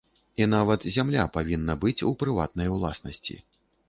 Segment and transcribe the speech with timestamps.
[0.43, 3.37] І нават зямля павінна быць у прыватнай уласнасці.